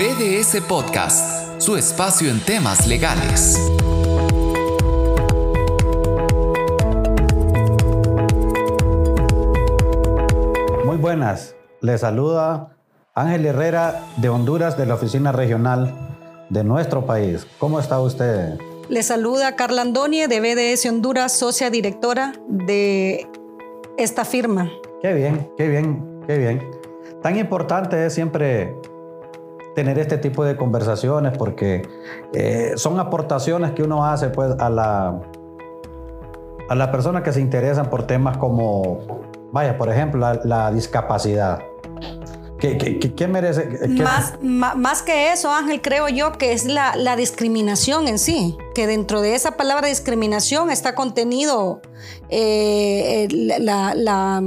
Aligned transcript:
BDS 0.00 0.62
Podcast, 0.66 1.60
su 1.60 1.76
espacio 1.76 2.30
en 2.30 2.40
temas 2.40 2.86
legales. 2.86 3.70
Muy 10.86 10.96
buenas, 10.96 11.54
les 11.82 12.00
saluda 12.00 12.74
Ángel 13.14 13.44
Herrera 13.44 14.06
de 14.16 14.30
Honduras 14.30 14.78
de 14.78 14.86
la 14.86 14.94
Oficina 14.94 15.32
Regional 15.32 15.94
de 16.48 16.64
nuestro 16.64 17.04
país. 17.04 17.46
¿Cómo 17.58 17.78
está 17.78 18.00
usted? 18.00 18.58
Le 18.88 19.02
saluda 19.02 19.54
Carla 19.54 19.82
Andoni 19.82 20.26
de 20.26 20.40
BDS 20.40 20.86
Honduras, 20.86 21.38
socia 21.38 21.68
directora 21.68 22.32
de 22.48 23.28
esta 23.98 24.24
firma. 24.24 24.70
Qué 25.02 25.12
bien, 25.12 25.50
qué 25.58 25.68
bien, 25.68 26.22
qué 26.26 26.38
bien. 26.38 26.70
Tan 27.22 27.36
importante 27.36 28.06
es 28.06 28.14
siempre 28.14 28.74
tener 29.80 29.98
este 29.98 30.18
tipo 30.18 30.44
de 30.44 30.56
conversaciones 30.56 31.38
porque 31.38 31.88
eh, 32.34 32.72
son 32.76 33.00
aportaciones 33.00 33.70
que 33.70 33.82
uno 33.82 34.04
hace 34.04 34.28
pues 34.28 34.54
a 34.58 34.68
la 34.68 35.18
a 36.68 36.74
las 36.74 36.88
personas 36.88 37.22
que 37.22 37.32
se 37.32 37.40
interesan 37.40 37.88
por 37.88 38.06
temas 38.06 38.36
como, 38.36 39.22
vaya, 39.52 39.78
por 39.78 39.88
ejemplo, 39.88 40.20
la 40.44 40.70
discapacidad. 40.70 41.62
¿Qué, 42.60 43.26
merece? 43.26 43.88
Más, 43.88 44.34
más, 44.42 45.02
que 45.02 45.32
eso, 45.32 45.50
Ángel, 45.50 45.80
creo 45.80 46.08
yo 46.08 46.32
que 46.32 46.52
es 46.52 46.66
la, 46.66 46.94
la, 46.94 47.16
discriminación 47.16 48.06
en 48.06 48.18
sí, 48.18 48.58
que 48.74 48.86
dentro 48.86 49.20
de 49.20 49.34
esa 49.34 49.56
palabra 49.56 49.88
discriminación 49.88 50.70
está 50.70 50.94
contenido 50.94 51.80
eh, 52.28 53.26
la, 53.30 53.94
la, 53.94 54.42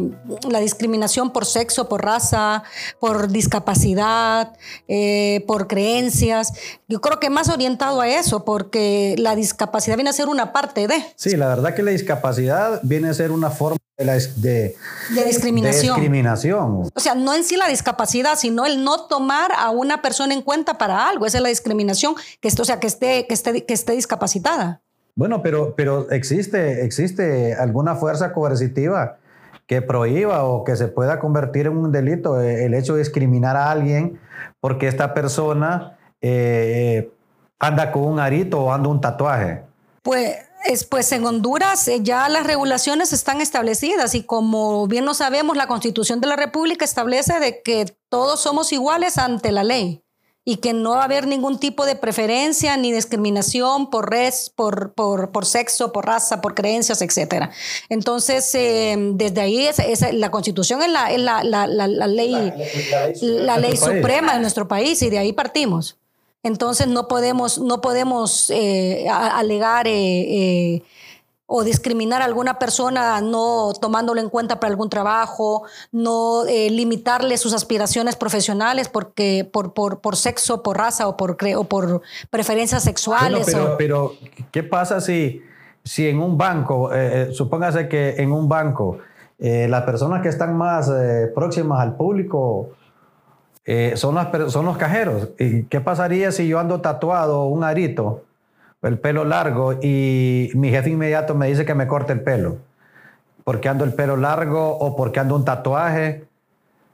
la, 0.49 0.59
discriminación 0.59 1.31
por 1.31 1.45
sexo, 1.45 1.89
por 1.89 2.03
raza, 2.03 2.63
por 2.99 3.29
discapacidad, 3.29 4.53
eh, 4.87 5.43
por 5.47 5.67
creencias. 5.67 6.53
Yo 6.87 7.01
creo 7.01 7.19
que 7.19 7.29
más 7.29 7.49
orientado 7.49 8.01
a 8.01 8.07
eso, 8.07 8.45
porque 8.45 9.15
la 9.17 9.35
discapacidad 9.35 9.95
viene 9.97 10.09
a 10.09 10.13
ser 10.13 10.29
una 10.29 10.53
parte 10.53 10.87
de. 10.87 10.95
Sí, 11.15 11.35
la 11.35 11.47
verdad 11.47 11.75
que 11.75 11.83
la 11.83 11.91
discapacidad 11.91 12.79
viene 12.83 13.09
a 13.09 13.13
ser 13.13 13.31
una 13.31 13.49
forma 13.49 13.77
de, 13.97 14.75
discriminación. 15.25 15.95
discriminación. 15.95 16.89
O 16.93 16.99
sea, 16.99 17.15
no 17.15 17.33
en 17.33 17.43
sí 17.43 17.57
la 17.57 17.67
discapacidad, 17.67 18.37
sino 18.37 18.65
el 18.65 18.83
no 18.83 19.05
tomar 19.05 19.51
a 19.55 19.69
una 19.69 20.01
persona 20.01 20.33
en 20.33 20.41
cuenta 20.41 20.77
para 20.77 21.07
algo. 21.07 21.25
Esa 21.25 21.37
es 21.37 21.43
la 21.43 21.49
discriminación, 21.49 22.15
que 22.39 22.47
esto, 22.47 22.63
o 22.63 22.65
sea, 22.65 22.79
que 22.79 22.87
esté, 22.87 23.27
que 23.27 23.33
esté, 23.33 23.65
que 23.65 23.73
esté 23.73 23.93
discapacitada. 23.93 24.12
Bueno, 25.15 25.43
pero, 25.43 25.75
pero 25.75 26.09
existe, 26.09 26.85
existe 26.85 27.53
alguna 27.53 27.95
fuerza 27.95 28.33
coercitiva 28.33 29.17
que 29.67 29.81
prohíba 29.81 30.43
o 30.43 30.63
que 30.63 30.75
se 30.75 30.87
pueda 30.87 31.19
convertir 31.19 31.67
en 31.67 31.77
un 31.77 31.91
delito 31.91 32.41
eh, 32.41 32.65
el 32.65 32.73
hecho 32.73 32.93
de 32.93 32.99
discriminar 32.99 33.55
a 33.55 33.71
alguien 33.71 34.19
porque 34.59 34.87
esta 34.87 35.13
persona 35.13 35.97
eh, 36.21 37.11
anda 37.59 37.91
con 37.91 38.03
un 38.03 38.19
arito 38.19 38.59
o 38.61 38.73
anda 38.73 38.89
un 38.89 39.01
tatuaje. 39.01 39.63
Pues 40.01 40.37
pues 40.89 41.11
en 41.11 41.25
Honduras 41.25 41.87
eh, 41.87 41.99
ya 42.01 42.29
las 42.29 42.47
regulaciones 42.47 43.13
están 43.13 43.41
establecidas 43.41 44.15
y 44.15 44.23
como 44.23 44.87
bien 44.87 45.05
lo 45.05 45.13
sabemos, 45.13 45.57
la 45.57 45.67
Constitución 45.67 46.21
de 46.21 46.27
la 46.27 46.35
República 46.35 46.85
establece 46.85 47.39
de 47.39 47.61
que 47.61 47.93
todos 48.09 48.39
somos 48.39 48.71
iguales 48.71 49.17
ante 49.17 49.51
la 49.51 49.63
ley 49.63 50.02
y 50.45 50.57
que 50.57 50.73
no 50.73 50.91
va 50.91 51.01
a 51.01 51.05
haber 51.05 51.25
ningún 51.25 51.57
tipo 51.57 51.85
de 51.85 51.95
preferencia 51.95 52.75
ni 52.75 52.91
discriminación 52.91 53.89
por 53.89 54.09
res, 54.09 54.51
por, 54.53 54.93
por, 54.93 55.45
sexo, 55.45 55.93
por 55.93 56.05
raza, 56.05 56.41
por 56.41 56.53
creencias, 56.53 57.01
etc. 57.01 57.49
Entonces, 57.89 58.53
eh, 58.55 58.95
desde 59.13 59.39
ahí 59.39 59.67
es, 59.67 59.77
la 60.13 60.31
constitución 60.31 60.81
es, 60.81 60.89
la, 60.89 61.09
ley, 62.07 62.53
la 63.21 63.57
ley 63.57 63.77
suprema 63.77 64.33
de 64.33 64.39
nuestro 64.41 64.67
país 64.67 65.01
y 65.01 65.09
de 65.09 65.19
ahí 65.19 65.31
partimos. 65.31 65.97
Entonces 66.43 66.87
no 66.87 67.07
podemos, 67.07 67.57
no 67.57 67.79
podemos 67.79 68.49
eh, 68.49 69.07
alegar 69.09 69.87
eh, 69.87 70.83
o 71.45 71.63
discriminar 71.63 72.21
a 72.21 72.25
alguna 72.25 72.57
persona 72.57 73.19
no 73.21 73.73
tomándolo 73.79 74.21
en 74.21 74.29
cuenta 74.29 74.59
para 74.59 74.71
algún 74.71 74.89
trabajo, 74.89 75.63
no 75.91 76.43
limitarle 76.45 77.37
sus 77.37 77.53
aspiraciones 77.53 78.15
profesionales 78.15 78.89
porque, 78.89 79.47
por, 79.51 79.73
por, 79.73 80.15
sexo, 80.15 80.63
por 80.63 80.77
raza 80.77 81.07
o 81.07 81.17
por, 81.17 81.37
o 81.55 81.63
por 81.65 82.01
preferencias 82.29 82.83
sexuales. 82.83 83.45
pero, 83.45 83.75
pero, 83.77 84.13
¿qué 84.51 84.63
pasa 84.63 85.01
si, 85.01 85.41
si 85.83 86.07
en 86.07 86.19
un 86.19 86.37
banco, 86.37 86.89
supóngase 87.31 87.87
que 87.87 88.15
en 88.17 88.31
un 88.31 88.47
banco, 88.47 88.99
las 89.37 89.83
personas 89.83 90.21
que 90.21 90.29
están 90.29 90.57
más 90.57 90.89
próximas 91.35 91.81
al 91.81 91.97
público 91.97 92.69
eh, 93.65 93.93
son, 93.95 94.17
son 94.49 94.65
los 94.65 94.77
cajeros. 94.77 95.29
¿Y 95.39 95.63
qué 95.63 95.79
pasaría 95.79 96.31
si 96.31 96.47
yo 96.47 96.59
ando 96.59 96.81
tatuado 96.81 97.45
un 97.45 97.63
arito, 97.63 98.23
el 98.83 98.99
pelo 98.99 99.25
largo, 99.25 99.73
y 99.81 100.51
mi 100.55 100.69
jefe 100.69 100.89
inmediato 100.89 101.35
me 101.35 101.47
dice 101.47 101.65
que 101.65 101.73
me 101.73 101.87
corte 101.87 102.13
el 102.13 102.21
pelo? 102.21 102.57
Porque 103.43 103.69
ando 103.69 103.83
el 103.83 103.93
pelo 103.93 104.17
largo 104.17 104.77
o 104.77 104.95
porque 104.95 105.19
ando 105.19 105.35
un 105.35 105.45
tatuaje. 105.45 106.25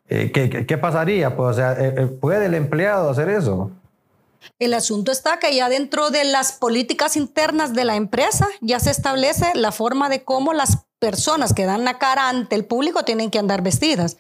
Eh, 0.08 0.32
¿qué, 0.32 0.78
pasaría? 0.78 1.36
Pues, 1.36 1.52
o 1.52 1.54
sea, 1.54 1.76
eh, 1.80 2.08
¿puede 2.08 2.48
el 2.48 2.56
empleado 2.56 3.10
hacer 3.10 3.30
eso? 3.30 3.72
El 4.58 4.74
asunto 4.74 5.12
está 5.12 5.38
que 5.38 5.56
ya 5.56 5.70
dentro 5.70 6.10
de 6.10 6.24
las 6.24 6.54
políticas 6.54 7.16
internas 7.16 7.74
de 7.74 7.86
la 7.86 7.96
empresa 7.96 8.48
ya 8.62 8.80
se 8.80 8.92
establece 8.92 9.52
la 9.56 9.72
forma 9.72 10.10
de 10.10 10.24
cómo 10.24 10.54
las 10.54 10.86
personas 11.00 11.54
que 11.54 11.66
dan 11.66 11.86
la 11.86 11.98
cara 11.98 12.30
ante 12.30 12.56
el 12.56 12.66
público 12.66 13.04
tienen 13.04 13.32
que 13.32 13.40
andar 13.40 13.62
vestidas. 13.62 14.18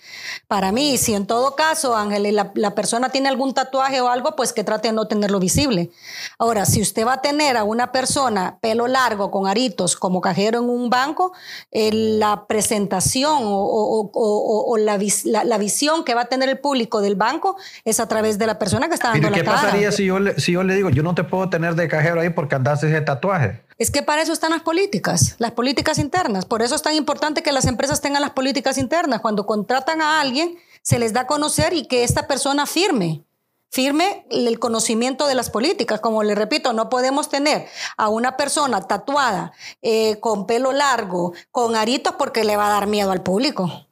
Para 0.47 0.71
mí, 0.71 0.97
si 0.97 1.13
en 1.13 1.27
todo 1.27 1.55
caso, 1.55 1.95
Ángel, 1.95 2.33
la, 2.33 2.51
la, 2.55 2.73
persona 2.73 3.09
tiene 3.09 3.27
algún 3.27 3.53
tatuaje 3.53 3.99
o 3.99 4.07
algo, 4.07 4.35
pues 4.35 4.53
que 4.53 4.63
trate 4.63 4.87
de 4.87 4.93
no 4.93 5.07
tenerlo 5.07 5.39
visible. 5.39 5.91
Ahora, 6.37 6.65
si 6.65 6.81
usted 6.81 7.05
va 7.05 7.13
a 7.13 7.21
tener 7.21 7.57
a 7.57 7.63
una 7.63 7.91
persona 7.91 8.57
pelo 8.61 8.87
largo 8.87 9.29
con 9.29 9.47
aritos 9.47 9.97
como 9.97 10.21
cajero 10.21 10.59
en 10.59 10.69
un 10.69 10.89
banco, 10.89 11.33
eh, 11.71 11.91
la 11.91 12.45
presentación 12.47 13.39
o, 13.43 14.77
la, 14.77 14.97
la, 15.43 15.57
visión 15.57 16.05
que 16.05 16.15
va 16.15 16.21
a 16.21 16.25
tener 16.25 16.47
el 16.47 16.59
público 16.59 17.01
del 17.01 17.15
banco 17.15 17.57
es 17.83 17.99
a 17.99 18.07
través 18.07 18.37
de 18.39 18.47
la 18.47 18.57
persona 18.57 18.87
que 18.87 18.95
está 18.95 19.09
dando 19.09 19.29
la 19.29 19.37
cara. 19.37 19.57
¿Qué 19.57 19.65
pasaría 19.65 19.91
si 19.91 20.05
yo, 20.05 20.19
le, 20.19 20.39
si 20.39 20.53
yo 20.53 20.63
le 20.63 20.75
digo, 20.75 20.89
yo 20.89 21.03
no 21.03 21.13
te 21.13 21.25
puedo 21.25 21.49
tener 21.49 21.75
de 21.75 21.87
cajero 21.89 22.21
ahí 22.21 22.29
porque 22.29 22.55
andas 22.55 22.81
ese 22.83 23.01
tatuaje? 23.01 23.61
Es 23.79 23.91
que 23.91 24.03
para 24.03 24.21
eso 24.21 24.33
están 24.33 24.51
las 24.51 24.61
políticas, 24.61 25.35
las 25.39 25.51
políticas 25.51 25.99
internas. 25.99 26.45
Por 26.45 26.61
eso 26.61 26.68
es 26.75 26.81
tan 26.81 26.95
importante 26.95 27.43
que 27.43 27.51
las 27.51 27.65
empresas 27.65 28.01
tengan 28.01 28.21
las 28.21 28.31
políticas 28.31 28.77
internas. 28.77 29.21
Cuando 29.21 29.45
contratan 29.45 30.01
a 30.01 30.21
alguien, 30.21 30.57
se 30.81 30.99
les 30.99 31.13
da 31.13 31.21
a 31.21 31.27
conocer 31.27 31.73
y 31.73 31.87
que 31.87 32.03
esta 32.03 32.27
persona 32.27 32.65
firme, 32.65 33.23
firme 33.69 34.25
el 34.29 34.59
conocimiento 34.59 35.27
de 35.27 35.35
las 35.35 35.49
políticas. 35.49 35.99
Como 35.99 36.23
le 36.23 36.35
repito, 36.35 36.73
no 36.73 36.89
podemos 36.89 37.29
tener 37.29 37.67
a 37.97 38.09
una 38.09 38.37
persona 38.37 38.81
tatuada, 38.81 39.51
eh, 39.81 40.19
con 40.19 40.45
pelo 40.45 40.71
largo, 40.71 41.33
con 41.51 41.75
aritos, 41.75 42.15
porque 42.17 42.43
le 42.43 42.57
va 42.57 42.67
a 42.67 42.71
dar 42.71 42.87
miedo 42.87 43.11
al 43.11 43.23
público. 43.23 43.88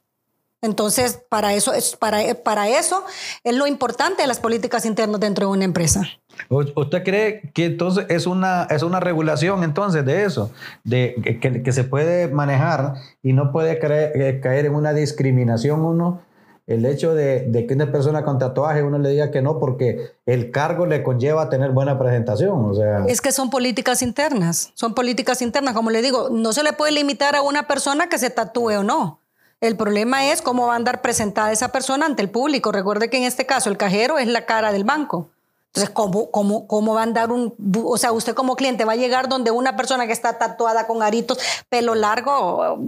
Entonces, 0.60 1.20
para 1.28 1.54
eso, 1.54 1.72
es, 1.72 1.94
para, 1.94 2.34
para 2.42 2.68
eso 2.68 3.04
es 3.44 3.54
lo 3.54 3.68
importante 3.68 4.22
de 4.22 4.28
las 4.28 4.40
políticas 4.40 4.84
internas 4.86 5.20
dentro 5.20 5.46
de 5.46 5.52
una 5.52 5.64
empresa. 5.64 6.02
¿Usted 6.48 7.04
cree 7.04 7.52
que 7.54 7.66
entonces 7.66 8.06
es 8.08 8.26
una, 8.26 8.64
es 8.64 8.82
una 8.82 8.98
regulación 8.98 9.62
entonces 9.62 10.04
de 10.04 10.24
eso, 10.24 10.50
de 10.82 11.38
que, 11.40 11.62
que 11.62 11.72
se 11.72 11.84
puede 11.84 12.28
manejar 12.28 12.94
y 13.22 13.32
no 13.32 13.52
puede 13.52 13.78
eh, 13.80 14.40
caer 14.40 14.66
en 14.66 14.74
una 14.74 14.92
discriminación 14.92 15.84
uno? 15.84 16.22
El 16.66 16.84
hecho 16.84 17.14
de, 17.14 17.46
de, 17.48 17.66
que 17.66 17.72
una 17.72 17.90
persona 17.90 18.24
con 18.24 18.38
tatuaje 18.38 18.82
uno 18.82 18.98
le 18.98 19.08
diga 19.08 19.30
que 19.30 19.40
no 19.40 19.58
porque 19.58 20.12
el 20.26 20.50
cargo 20.50 20.84
le 20.84 21.02
conlleva 21.02 21.48
tener 21.48 21.70
buena 21.70 21.98
presentación. 21.98 22.62
O 22.66 22.74
sea. 22.74 23.06
Es 23.06 23.22
que 23.22 23.32
son 23.32 23.48
políticas 23.48 24.02
internas, 24.02 24.72
son 24.74 24.94
políticas 24.94 25.40
internas. 25.40 25.72
Como 25.74 25.88
le 25.88 26.02
digo, 26.02 26.28
no 26.30 26.52
se 26.52 26.62
le 26.62 26.74
puede 26.74 26.92
limitar 26.92 27.36
a 27.36 27.42
una 27.42 27.66
persona 27.66 28.10
que 28.10 28.18
se 28.18 28.28
tatúe 28.28 28.80
o 28.80 28.82
no. 28.82 29.20
El 29.60 29.76
problema 29.76 30.26
es 30.26 30.40
cómo 30.40 30.68
va 30.68 30.74
a 30.74 30.76
andar 30.76 31.02
presentada 31.02 31.50
esa 31.50 31.72
persona 31.72 32.06
ante 32.06 32.22
el 32.22 32.30
público. 32.30 32.70
Recuerde 32.70 33.10
que 33.10 33.16
en 33.16 33.24
este 33.24 33.46
caso 33.46 33.70
el 33.70 33.76
cajero 33.76 34.18
es 34.18 34.28
la 34.28 34.46
cara 34.46 34.72
del 34.72 34.84
banco. 34.84 35.30
Entonces, 35.68 35.90
¿cómo, 35.90 36.30
cómo, 36.30 36.66
cómo 36.66 36.94
va 36.94 37.00
a 37.00 37.04
andar 37.04 37.30
un... 37.30 37.54
O 37.84 37.98
sea, 37.98 38.12
usted 38.12 38.34
como 38.34 38.56
cliente 38.56 38.84
va 38.84 38.92
a 38.92 38.96
llegar 38.96 39.28
donde 39.28 39.50
una 39.50 39.76
persona 39.76 40.06
que 40.06 40.12
está 40.12 40.38
tatuada 40.38 40.86
con 40.86 41.02
aritos, 41.02 41.38
pelo 41.68 41.94
largo, 41.94 42.78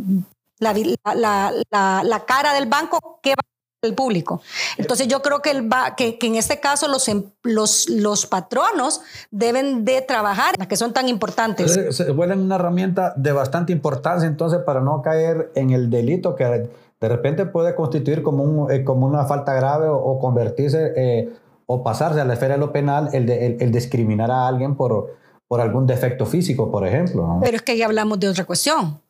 la, 0.58 0.74
la, 1.14 2.02
la, 2.02 2.24
cara 2.24 2.54
del 2.54 2.66
banco, 2.66 3.18
¿qué 3.22 3.30
va 3.30 3.49
el 3.82 3.94
público. 3.94 4.42
Entonces 4.76 5.08
yo 5.08 5.22
creo 5.22 5.40
que, 5.40 5.50
el 5.50 5.72
va, 5.72 5.96
que, 5.96 6.18
que, 6.18 6.26
en 6.26 6.34
este 6.34 6.60
caso 6.60 6.86
los, 6.86 7.08
em, 7.08 7.24
los, 7.42 7.88
los 7.88 8.26
patronos 8.26 9.00
deben 9.30 9.86
de 9.86 10.02
trabajar, 10.02 10.54
las 10.58 10.68
que 10.68 10.76
son 10.76 10.92
tan 10.92 11.08
importantes. 11.08 11.96
Se 11.96 12.10
vuelven 12.12 12.40
una 12.40 12.56
herramienta 12.56 13.14
de 13.16 13.32
bastante 13.32 13.72
importancia 13.72 14.28
entonces 14.28 14.60
para 14.66 14.80
no 14.80 15.00
caer 15.00 15.50
en 15.54 15.70
el 15.70 15.88
delito 15.88 16.34
que 16.34 16.44
de 16.44 17.08
repente 17.08 17.46
puede 17.46 17.74
constituir 17.74 18.22
como, 18.22 18.42
un, 18.42 18.70
eh, 18.70 18.84
como 18.84 19.06
una 19.06 19.24
falta 19.24 19.54
grave 19.54 19.88
o, 19.88 19.96
o 19.96 20.18
convertirse 20.18 20.92
eh, 20.96 21.32
o 21.64 21.82
pasarse 21.82 22.20
a 22.20 22.24
la 22.26 22.34
esfera 22.34 22.54
de 22.54 22.60
lo 22.60 22.72
penal 22.72 23.08
el, 23.14 23.24
de, 23.24 23.56
el, 23.60 23.72
discriminar 23.72 24.30
a 24.30 24.46
alguien 24.46 24.74
por, 24.74 25.16
por 25.48 25.62
algún 25.62 25.86
defecto 25.86 26.26
físico, 26.26 26.70
por 26.70 26.86
ejemplo. 26.86 27.38
Pero 27.40 27.56
es 27.56 27.62
que 27.62 27.78
ya 27.78 27.86
hablamos 27.86 28.20
de 28.20 28.28
otra 28.28 28.44
cuestión. 28.44 29.00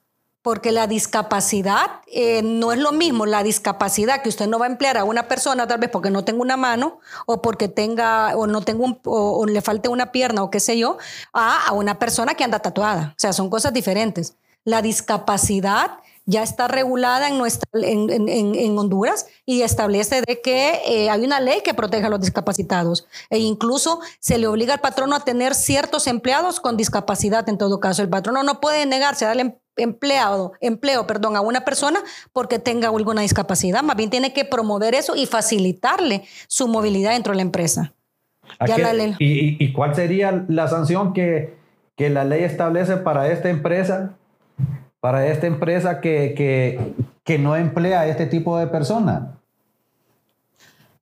Porque 0.42 0.72
la 0.72 0.86
discapacidad 0.86 2.00
eh, 2.06 2.42
no 2.42 2.72
es 2.72 2.78
lo 2.78 2.92
mismo 2.92 3.26
la 3.26 3.42
discapacidad 3.42 4.22
que 4.22 4.30
usted 4.30 4.46
no 4.46 4.58
va 4.58 4.66
a 4.66 4.70
emplear 4.70 4.96
a 4.96 5.04
una 5.04 5.28
persona 5.28 5.66
tal 5.66 5.80
vez 5.80 5.90
porque 5.90 6.10
no 6.10 6.24
tenga 6.24 6.40
una 6.40 6.56
mano 6.56 7.00
o 7.26 7.42
porque 7.42 7.68
tenga 7.68 8.36
o 8.36 8.46
no 8.46 8.62
tenga 8.62 8.84
o, 9.04 9.46
le 9.46 9.60
falte 9.60 9.88
una 9.88 10.12
pierna 10.12 10.42
o 10.42 10.50
qué 10.50 10.60
sé 10.60 10.78
yo 10.78 10.96
a, 11.32 11.66
a 11.66 11.72
una 11.72 11.98
persona 11.98 12.34
que 12.34 12.44
anda 12.44 12.60
tatuada. 12.60 13.10
O 13.10 13.20
sea, 13.20 13.32
son 13.32 13.50
cosas 13.50 13.72
diferentes. 13.72 14.34
La 14.64 14.82
discapacidad 14.82 15.98
ya 16.26 16.42
está 16.42 16.68
regulada 16.68 17.28
en, 17.28 17.38
nuestra, 17.38 17.68
en, 17.74 18.78
Honduras 18.78 19.26
y 19.46 19.62
establece 19.62 20.22
de 20.26 20.40
que 20.40 20.80
eh, 20.86 21.10
hay 21.10 21.24
una 21.24 21.40
ley 21.40 21.60
que 21.64 21.74
protege 21.74 22.06
a 22.06 22.08
los 22.08 22.20
discapacitados. 22.20 23.06
E 23.30 23.38
incluso 23.38 24.00
se 24.20 24.38
le 24.38 24.46
obliga 24.46 24.74
al 24.74 24.80
patrono 24.80 25.16
a 25.16 25.24
tener 25.24 25.54
ciertos 25.54 26.06
empleados 26.06 26.60
con 26.60 26.76
discapacidad 26.76 27.48
en 27.48 27.58
todo 27.58 27.80
caso. 27.80 28.02
El 28.02 28.08
patrono 28.08 28.42
no 28.42 28.60
puede 28.60 28.86
negarse 28.86 29.24
a 29.24 29.28
darle 29.28 29.42
em, 29.42 29.54
empleado, 29.76 30.52
empleo 30.60 31.06
perdón, 31.06 31.36
a 31.36 31.40
una 31.40 31.64
persona 31.64 32.00
porque 32.32 32.58
tenga 32.58 32.88
alguna 32.88 33.22
discapacidad, 33.22 33.82
más 33.82 33.96
bien 33.96 34.10
tiene 34.10 34.32
que 34.32 34.44
promover 34.44 34.94
eso 34.94 35.16
y 35.16 35.26
facilitarle 35.26 36.24
su 36.48 36.68
movilidad 36.68 37.12
dentro 37.12 37.32
de 37.32 37.36
la 37.36 37.42
empresa. 37.42 37.94
¿Y, 39.18 39.72
cuál 39.72 39.94
sería 39.94 40.44
la 40.48 40.68
sanción 40.68 41.12
que, 41.12 41.54
que 41.96 42.10
la 42.10 42.24
ley 42.24 42.42
establece 42.44 42.96
para 42.96 43.30
esta 43.32 43.48
empresa 43.48 44.16
para 45.00 45.26
esta 45.26 45.46
empresa 45.46 46.00
que, 46.00 46.94
no 47.38 47.56
emplea 47.56 48.00
a 48.00 48.06
este 48.08 48.26
tipo 48.26 48.58
de 48.58 48.66
personas? 48.66 49.22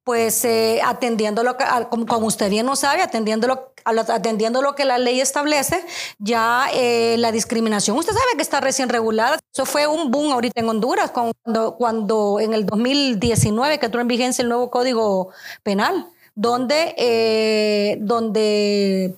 Pues 0.04 0.44
eh, 0.44 0.80
atendiendo 0.84 1.42
lo 1.42 1.56
que, 1.56 1.64
como, 1.90 2.26
usted 2.26 2.48
bien 2.48 2.64
no 2.64 2.76
sabe, 2.76 3.02
atendiendo 3.02 3.46
lo, 3.46 3.72
atendiendo 3.84 4.62
lo 4.62 4.74
que 4.74 4.84
la 4.84 4.98
ley 4.98 5.20
establece, 5.20 5.84
ya 6.18 6.68
eh, 6.74 7.16
la 7.18 7.32
discriminación, 7.32 7.96
usted 7.96 8.12
sabe 8.12 8.36
que 8.36 8.42
está 8.42 8.60
recién 8.60 8.88
regulada. 8.88 9.38
Eso 9.52 9.66
fue 9.66 9.86
un 9.86 10.10
boom 10.10 10.32
ahorita 10.32 10.60
en 10.60 10.68
Honduras, 10.68 11.10
cuando, 11.10 11.76
cuando 11.76 12.40
en 12.40 12.54
el 12.54 12.64
2019 12.64 13.78
que 13.78 13.86
entró 13.86 14.00
en 14.00 14.08
vigencia 14.08 14.42
el 14.42 14.48
nuevo 14.48 14.70
Código 14.70 15.30
Penal, 15.62 16.06
donde, 16.34 16.94
eh, 16.96 17.98
donde 18.00 19.14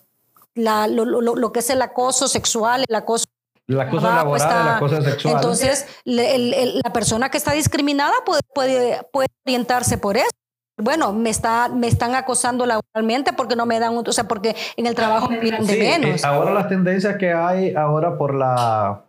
lo, 0.54 1.04
lo, 1.04 1.52
que 1.52 1.60
es 1.60 1.70
el 1.70 1.82
acoso 1.82 2.26
sexual, 2.28 2.84
el 2.88 2.94
acoso 2.94 3.26
la 3.74 3.88
cosa 3.88 4.14
laboral, 4.16 4.66
la 4.66 4.78
cosa 4.78 5.02
sexual. 5.02 5.34
Entonces, 5.36 5.86
la 6.04 6.92
persona 6.92 7.30
que 7.30 7.38
está 7.38 7.52
discriminada 7.52 8.14
puede, 8.24 8.40
puede, 8.54 9.00
puede 9.12 9.28
orientarse 9.46 9.98
por 9.98 10.16
eso 10.16 10.30
bueno, 10.80 11.12
me, 11.12 11.30
está, 11.30 11.68
me 11.68 11.86
están 11.86 12.14
acosando 12.14 12.66
laboralmente 12.66 13.32
porque 13.32 13.56
no 13.56 13.66
me 13.66 13.78
dan, 13.78 13.96
o 13.96 14.12
sea, 14.12 14.24
porque 14.24 14.56
en 14.76 14.86
el 14.86 14.94
trabajo 14.94 15.28
me 15.28 15.40
miran 15.40 15.66
de 15.66 15.76
menos. 15.78 16.22
Eh, 16.22 16.26
ahora 16.26 16.52
las 16.52 16.68
tendencias 16.68 17.16
que 17.16 17.32
hay, 17.32 17.74
ahora 17.74 18.16
por 18.16 18.34
la, 18.34 19.02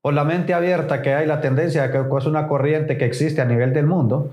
por 0.00 0.14
la 0.14 0.24
mente 0.24 0.54
abierta 0.54 1.02
que 1.02 1.14
hay, 1.14 1.26
la 1.26 1.40
tendencia 1.40 1.90
que 1.90 1.98
es 1.98 2.26
una 2.26 2.48
corriente 2.48 2.96
que 2.96 3.04
existe 3.04 3.40
a 3.40 3.44
nivel 3.44 3.72
del 3.72 3.86
mundo, 3.86 4.30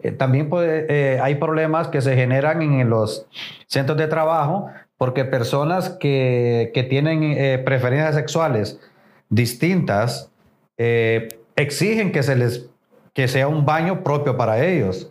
eh, 0.00 0.12
también 0.12 0.48
puede, 0.48 0.86
eh, 0.88 1.20
hay 1.20 1.36
problemas 1.36 1.88
que 1.88 2.00
se 2.00 2.14
generan 2.14 2.62
en 2.62 2.88
los 2.88 3.26
centros 3.66 3.98
de 3.98 4.06
trabajo 4.06 4.70
porque 4.96 5.24
personas 5.24 5.90
que, 5.90 6.72
que 6.74 6.82
tienen 6.82 7.64
preferencias 7.64 8.16
sexuales 8.16 8.80
distintas 9.28 10.30
eh, 10.76 11.28
exigen 11.56 12.12
que, 12.12 12.22
se 12.22 12.36
les, 12.36 12.68
que 13.12 13.28
sea 13.28 13.48
un 13.48 13.66
baño 13.66 14.02
propio 14.02 14.36
para 14.36 14.64
ellos. 14.64 15.10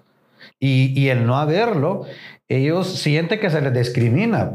Y, 0.59 0.99
y, 0.99 1.09
el 1.09 1.25
no 1.25 1.37
haberlo, 1.37 2.05
ellos 2.47 2.87
sienten 2.99 3.39
que 3.39 3.49
se 3.49 3.61
les 3.61 3.73
discrimina, 3.73 4.51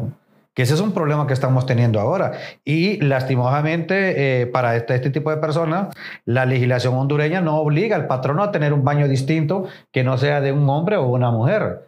que 0.55 0.63
ese 0.63 0.75
es 0.75 0.81
un 0.81 0.93
problema 0.93 1.27
que 1.27 1.33
estamos 1.33 1.67
teniendo 1.67 2.01
ahora. 2.01 2.33
Y 2.65 3.01
lastimosamente, 3.01 4.43
eh, 4.43 4.47
para 4.47 4.77
este, 4.77 4.95
este 4.95 5.11
tipo 5.11 5.31
de 5.31 5.39
personas, 5.39 5.95
la 6.25 6.45
legislación 6.45 6.95
hondureña 6.95 7.41
no 7.41 7.59
obliga 7.59 7.97
al 7.97 8.07
patrono 8.07 8.43
a 8.43 8.53
tener 8.53 8.73
un 8.73 8.85
baño 8.85 9.09
distinto 9.09 9.67
que 9.93 10.05
no 10.05 10.19
sea 10.19 10.41
de 10.41 10.53
un 10.53 10.69
hombre 10.69 10.97
o 10.97 11.07
una 11.07 11.31
mujer. 11.31 11.87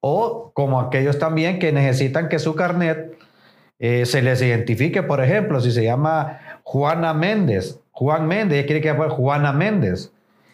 O 0.00 0.50
como 0.52 0.80
aquellos 0.80 1.18
también 1.18 1.58
que 1.58 1.72
necesitan 1.72 2.28
que 2.28 2.38
su 2.38 2.54
carnet 2.54 3.16
eh, 3.78 4.04
se 4.06 4.22
les 4.22 4.40
identifique, 4.42 5.02
por 5.02 5.22
ejemplo, 5.22 5.60
si 5.60 5.72
se 5.72 5.82
llama 5.82 6.53
Juana 6.64 7.14
Méndez, 7.14 7.78
Juan 7.92 8.26
Méndez, 8.26 8.58
ella 8.58 8.66
quiere 8.66 8.80
que 8.80 8.90
sea 8.90 9.10
Juana 9.10 9.52
Méndez. 9.52 10.10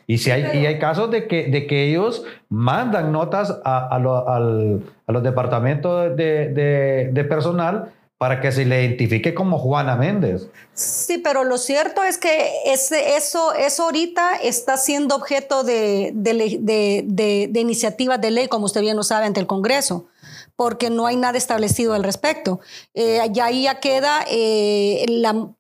Y, 0.07 0.19
si 0.19 0.33
hay, 0.33 0.59
y 0.59 0.67
hay 0.67 0.81
casos 0.81 1.11
de 1.13 1.29
que, 1.29 1.47
de 1.47 1.69
que 1.69 1.89
ellos 1.89 2.25
mandan 2.49 3.13
notas 3.13 3.61
a, 3.65 3.95
a, 3.95 3.99
los 4.01 5.23
departamentos 5.23 6.17
de, 6.17 7.11
de, 7.13 7.25
personal 7.25 7.93
para 8.19 8.41
que 8.41 8.51
se 8.51 8.65
le 8.65 8.85
identifique 8.85 9.35
como 9.35 9.57
Juana 9.57 9.95
Méndez. 9.95 10.49
Sí, 10.75 11.19
pero 11.19 11.45
lo 11.45 11.59
cierto 11.59 12.03
es 12.03 12.19
que 12.19 12.51
ese, 12.67 13.17
eso, 13.17 13.55
eso 13.55 13.85
ahorita 13.85 14.35
está 14.43 14.77
siendo 14.77 15.15
objeto 15.15 15.63
de, 15.63 16.11
de, 16.13 17.51
iniciativas 17.55 18.21
de 18.21 18.33
ley, 18.33 18.49
como 18.49 18.65
usted 18.67 18.81
bien 18.81 18.97
lo 18.97 19.05
sabe, 19.05 19.27
ante 19.27 19.39
el 19.39 19.47
Congreso 19.47 20.07
porque 20.61 20.91
no 20.91 21.07
hay 21.07 21.17
nada 21.17 21.39
establecido 21.39 21.95
al 21.95 22.05
respecto. 22.05 22.61
Eh, 22.93 23.27
ya 23.33 23.47
ahí 23.47 23.63
ya 23.63 23.81
queda, 23.81 24.27
eh, 24.31 25.07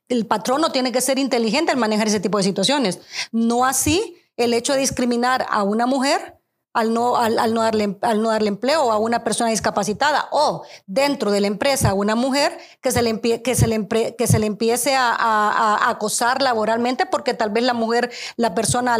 el 0.08 0.26
patrono 0.26 0.72
tiene 0.72 0.92
que 0.92 1.00
ser 1.00 1.18
inteligente 1.18 1.72
al 1.72 1.78
manejar 1.78 2.06
ese 2.06 2.20
tipo 2.20 2.36
de 2.36 2.44
situaciones. 2.44 3.00
No 3.32 3.64
así 3.64 4.16
el 4.36 4.52
hecho 4.52 4.74
de 4.74 4.80
discriminar 4.80 5.46
a 5.48 5.62
una 5.62 5.86
mujer 5.86 6.39
al 6.72 6.94
no, 6.94 7.16
al, 7.16 7.52
no 7.52 7.62
darle, 7.62 7.96
al 8.00 8.22
no 8.22 8.28
darle 8.28 8.48
empleo 8.48 8.92
a 8.92 8.98
una 8.98 9.24
persona 9.24 9.50
discapacitada 9.50 10.28
o 10.30 10.62
dentro 10.86 11.32
de 11.32 11.40
la 11.40 11.48
empresa 11.48 11.90
a 11.90 11.94
una 11.94 12.14
mujer 12.14 12.56
que 12.80 12.92
se 12.92 13.02
le, 13.02 13.20
que 13.20 13.54
se 13.54 13.66
le, 13.66 13.86
que 14.16 14.26
se 14.26 14.38
le 14.38 14.46
empiece 14.46 14.94
a, 14.94 15.90
acosar 15.90 16.42
laboralmente 16.42 17.06
porque 17.06 17.34
tal 17.34 17.50
vez 17.50 17.64
la 17.64 17.74
mujer, 17.74 18.10
la 18.36 18.54
persona, 18.54 18.96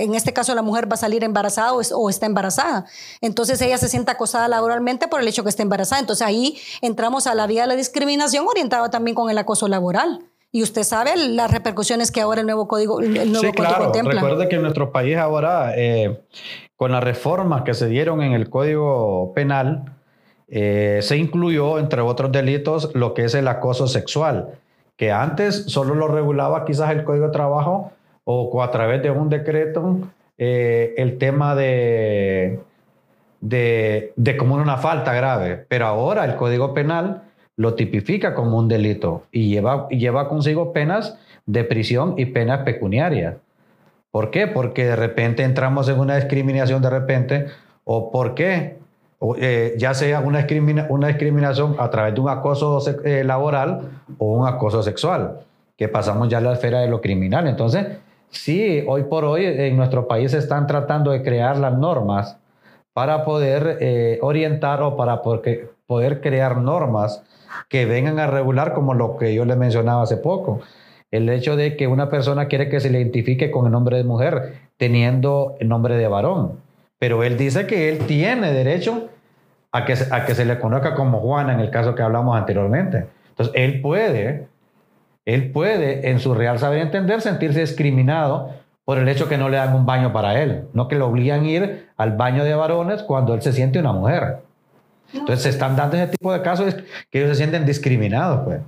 en 0.00 0.14
este 0.14 0.32
caso 0.32 0.54
la 0.54 0.62
mujer 0.62 0.90
va 0.90 0.94
a 0.94 0.98
salir 0.98 1.24
embarazada 1.24 1.72
o, 1.72 2.10
está 2.10 2.26
embarazada. 2.26 2.86
Entonces 3.20 3.60
ella 3.60 3.78
se 3.78 3.88
siente 3.88 4.12
acosada 4.12 4.46
laboralmente 4.48 5.08
por 5.08 5.20
el 5.20 5.28
hecho 5.28 5.42
que 5.42 5.50
está 5.50 5.62
embarazada. 5.62 6.00
Entonces 6.00 6.26
ahí 6.26 6.58
entramos 6.82 7.26
a 7.26 7.34
la 7.34 7.46
vía 7.46 7.62
de 7.62 7.68
la 7.68 7.76
discriminación 7.76 8.46
orientada 8.46 8.90
también 8.90 9.14
con 9.14 9.30
el 9.30 9.38
acoso 9.38 9.66
laboral. 9.66 10.24
Y 10.50 10.62
usted 10.62 10.82
sabe 10.82 11.14
las 11.16 11.50
repercusiones 11.50 12.10
que 12.10 12.22
ahora 12.22 12.40
el 12.40 12.46
nuevo 12.46 12.68
código, 12.68 13.00
el 13.00 13.32
nuevo 13.32 13.46
sí, 13.46 13.52
claro. 13.52 13.84
contempla. 13.84 14.22
Recuerde 14.22 14.48
que 14.48 14.56
en 14.56 14.62
nuestro 14.62 14.90
país 14.92 15.18
ahora 15.18 15.74
eh, 15.76 16.22
con 16.78 16.92
las 16.92 17.02
reformas 17.02 17.62
que 17.62 17.74
se 17.74 17.88
dieron 17.88 18.22
en 18.22 18.32
el 18.32 18.48
Código 18.48 19.32
Penal, 19.34 19.96
eh, 20.46 21.00
se 21.02 21.16
incluyó, 21.16 21.80
entre 21.80 22.02
otros 22.02 22.30
delitos, 22.30 22.94
lo 22.94 23.14
que 23.14 23.24
es 23.24 23.34
el 23.34 23.48
acoso 23.48 23.88
sexual, 23.88 24.50
que 24.96 25.10
antes 25.10 25.64
solo 25.64 25.96
lo 25.96 26.06
regulaba 26.06 26.64
quizás 26.64 26.92
el 26.92 27.02
Código 27.02 27.26
de 27.26 27.32
Trabajo 27.32 27.90
o 28.22 28.62
a 28.62 28.70
través 28.70 29.02
de 29.02 29.10
un 29.10 29.28
decreto 29.28 29.98
eh, 30.38 30.94
el 30.98 31.18
tema 31.18 31.56
de, 31.56 32.60
de, 33.40 34.36
como 34.38 34.54
una 34.54 34.76
falta 34.76 35.12
grave, 35.12 35.66
pero 35.68 35.86
ahora 35.86 36.24
el 36.24 36.36
Código 36.36 36.74
Penal 36.74 37.22
lo 37.56 37.74
tipifica 37.74 38.34
como 38.34 38.56
un 38.56 38.68
delito 38.68 39.24
y 39.32 39.48
lleva, 39.48 39.88
lleva 39.88 40.28
consigo 40.28 40.72
penas 40.72 41.18
de 41.44 41.64
prisión 41.64 42.14
y 42.16 42.26
penas 42.26 42.60
pecuniarias. 42.60 43.34
¿Por 44.10 44.30
qué? 44.30 44.46
Porque 44.46 44.86
de 44.86 44.96
repente 44.96 45.42
entramos 45.42 45.88
en 45.88 45.98
una 45.98 46.16
discriminación 46.16 46.80
de 46.80 46.90
repente, 46.90 47.46
o 47.84 48.10
por 48.10 48.34
qué, 48.34 48.78
eh, 49.38 49.74
ya 49.76 49.94
sea 49.94 50.20
una, 50.20 50.42
discriminación 50.42 51.76
a 51.78 51.90
través 51.90 52.14
de 52.14 52.20
un 52.20 52.28
acoso 52.28 52.82
eh, 53.04 53.24
laboral 53.24 54.02
o 54.18 54.32
un 54.32 54.46
acoso 54.46 54.82
sexual, 54.82 55.40
que 55.76 55.88
pasamos 55.88 56.28
ya 56.28 56.38
a 56.38 56.40
la 56.40 56.54
esfera 56.54 56.80
de 56.80 56.88
lo 56.88 57.00
criminal. 57.00 57.46
Entonces, 57.46 57.86
sí, 58.30 58.82
hoy 58.86 59.04
por 59.04 59.24
hoy 59.24 59.44
en 59.44 59.76
nuestro 59.76 60.08
país 60.08 60.30
se 60.30 60.38
están 60.38 60.66
tratando 60.66 61.10
de 61.10 61.22
crear 61.22 61.58
las 61.58 61.76
normas 61.76 62.38
para 62.94 63.24
poder 63.24 63.78
eh, 63.80 64.18
orientar 64.22 64.82
o 64.82 64.96
para 64.96 65.22
poder 65.22 66.20
crear 66.20 66.56
normas 66.56 67.22
que 67.68 67.84
vengan 67.84 68.18
a 68.18 68.26
regular 68.26 68.72
como 68.72 68.94
lo 68.94 69.16
que 69.16 69.34
yo 69.34 69.44
le 69.44 69.56
mencionaba 69.56 70.02
hace 70.02 70.16
poco 70.16 70.60
el 71.10 71.28
hecho 71.28 71.56
de 71.56 71.76
que 71.76 71.86
una 71.86 72.10
persona 72.10 72.46
quiere 72.48 72.68
que 72.68 72.80
se 72.80 72.90
le 72.90 73.00
identifique 73.00 73.50
con 73.50 73.66
el 73.66 73.72
nombre 73.72 73.96
de 73.96 74.04
mujer 74.04 74.54
teniendo 74.76 75.56
el 75.60 75.68
nombre 75.68 75.96
de 75.96 76.08
varón. 76.08 76.60
Pero 76.98 77.22
él 77.22 77.36
dice 77.36 77.66
que 77.66 77.88
él 77.88 77.98
tiene 78.06 78.52
derecho 78.52 79.08
a 79.72 79.84
que, 79.84 79.94
a 80.10 80.24
que 80.24 80.34
se 80.34 80.44
le 80.44 80.58
conozca 80.58 80.94
como 80.94 81.20
Juana 81.20 81.54
en 81.54 81.60
el 81.60 81.70
caso 81.70 81.94
que 81.94 82.02
hablamos 82.02 82.36
anteriormente. 82.36 83.06
Entonces, 83.30 83.54
él 83.54 83.80
puede, 83.80 84.48
él 85.24 85.50
puede 85.52 86.10
en 86.10 86.18
su 86.18 86.34
real 86.34 86.58
saber 86.58 86.80
entender 86.80 87.20
sentirse 87.20 87.60
discriminado 87.60 88.50
por 88.84 88.98
el 88.98 89.08
hecho 89.08 89.28
que 89.28 89.38
no 89.38 89.48
le 89.48 89.58
dan 89.58 89.74
un 89.74 89.86
baño 89.86 90.12
para 90.12 90.40
él, 90.42 90.64
no 90.72 90.88
que 90.88 90.96
lo 90.96 91.06
obligan 91.06 91.44
a 91.44 91.48
ir 91.48 91.88
al 91.96 92.16
baño 92.16 92.42
de 92.44 92.54
varones 92.54 93.02
cuando 93.02 93.34
él 93.34 93.42
se 93.42 93.52
siente 93.52 93.78
una 93.78 93.92
mujer. 93.92 94.38
Entonces, 95.12 95.42
se 95.42 95.48
están 95.50 95.76
dando 95.76 95.96
ese 95.96 96.08
tipo 96.08 96.32
de 96.32 96.42
casos 96.42 96.74
que 97.10 97.18
ellos 97.18 97.30
se 97.30 97.36
sienten 97.36 97.64
discriminados, 97.64 98.40
pues. 98.44 98.60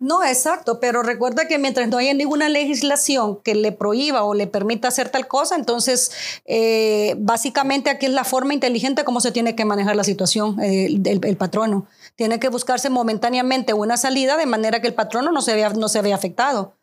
No, 0.00 0.22
exacto, 0.22 0.78
pero 0.78 1.02
recuerda 1.02 1.48
que 1.48 1.58
mientras 1.58 1.88
no 1.88 1.98
haya 1.98 2.14
ninguna 2.14 2.48
legislación 2.48 3.40
que 3.42 3.56
le 3.56 3.72
prohíba 3.72 4.22
o 4.22 4.32
le 4.32 4.46
permita 4.46 4.86
hacer 4.86 5.08
tal 5.08 5.26
cosa, 5.26 5.56
entonces 5.56 6.12
eh, 6.44 7.16
básicamente 7.18 7.90
aquí 7.90 8.06
es 8.06 8.12
la 8.12 8.22
forma 8.22 8.54
inteligente 8.54 9.02
como 9.02 9.20
se 9.20 9.32
tiene 9.32 9.56
que 9.56 9.64
manejar 9.64 9.96
la 9.96 10.04
situación 10.04 10.60
eh, 10.60 10.86
el, 11.04 11.36
patrono. 11.36 11.88
Tiene 12.14 12.38
que 12.38 12.48
buscarse 12.48 12.90
momentáneamente 12.90 13.74
una 13.74 13.96
salida 13.96 14.36
de 14.36 14.46
manera 14.46 14.80
que 14.80 14.86
el 14.86 14.94
patrono 14.94 15.32
no 15.32 15.42
se 15.42 15.54
vea, 15.56 15.70
no 15.70 15.88
se 15.88 16.00
vea 16.00 16.14
afectado. 16.14 16.74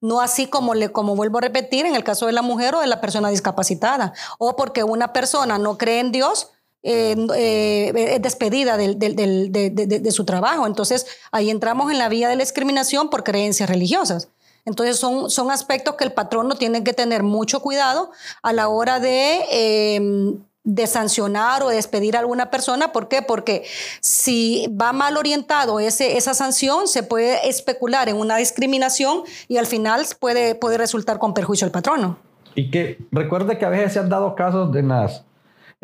no 0.00 0.20
así 0.20 0.48
como, 0.48 0.74
le, 0.74 0.90
como 0.90 1.14
vuelvo 1.14 1.38
a 1.38 1.42
repetir 1.42 1.86
en 1.86 1.94
el 1.94 2.02
caso 2.02 2.26
de 2.26 2.32
la 2.32 2.42
mujer 2.42 2.74
o 2.74 2.80
de 2.80 2.88
la 2.88 3.00
persona 3.00 3.30
discapacitada, 3.30 4.14
o 4.38 4.56
porque 4.56 4.82
una 4.82 5.12
persona 5.12 5.58
no 5.58 5.78
cree 5.78 6.00
en 6.00 6.10
Dios, 6.10 6.50
eh, 6.84 7.16
eh, 7.34 8.14
es 8.14 8.22
despedida 8.22 8.76
de, 8.76 10.10
su 10.12 10.24
trabajo. 10.24 10.66
Entonces, 10.66 11.06
ahí 11.32 11.50
entramos 11.50 11.90
en 11.90 11.98
la 11.98 12.08
vía 12.08 12.28
de 12.28 12.36
la 12.36 12.42
discriminación 12.42 13.10
por 13.10 13.24
creencias 13.24 13.68
religiosas. 13.68 14.28
Entonces, 14.66 14.98
son, 14.98 15.30
son 15.30 15.50
aspectos 15.50 15.94
que 15.96 16.04
el 16.04 16.12
patrono 16.12 16.54
tiene 16.54 16.84
que 16.84 16.92
tener 16.92 17.22
mucho 17.22 17.60
cuidado 17.60 18.10
a 18.42 18.52
la 18.52 18.68
hora 18.68 19.00
de 19.00 19.40
em, 19.50 20.38
de 20.64 20.86
sancionar 20.86 21.62
o 21.62 21.68
despedir 21.68 22.16
a 22.16 22.20
alguna 22.20 22.50
persona. 22.50 22.90
¿Por 22.90 23.08
qué? 23.08 23.20
Porque 23.20 23.64
si 24.00 24.66
va 24.80 24.92
mal 24.92 25.16
orientado 25.18 25.78
ese, 25.78 26.16
esa 26.16 26.32
sanción, 26.32 26.88
se 26.88 27.02
puede 27.02 27.48
especular 27.48 28.08
en 28.08 28.16
una 28.16 28.38
discriminación 28.38 29.22
y 29.46 29.58
al 29.58 29.66
final 29.66 30.04
puede, 30.18 30.54
puede 30.54 30.78
resultar 30.78 31.18
con 31.18 31.34
perjuicio 31.34 31.66
al 31.66 31.70
patrono. 31.70 32.18
Y 32.54 32.70
que 32.70 32.98
recuerde 33.12 33.58
que 33.58 33.66
a 33.66 33.68
veces 33.68 33.92
se 33.92 33.98
han 33.98 34.08
dado 34.08 34.34
casos 34.34 34.74
en 34.74 34.88
las, 34.88 35.24